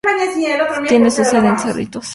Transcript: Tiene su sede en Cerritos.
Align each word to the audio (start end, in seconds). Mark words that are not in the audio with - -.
Tiene 0.89 1.11
su 1.11 1.23
sede 1.23 1.45
en 1.49 1.59
Cerritos. 1.59 2.07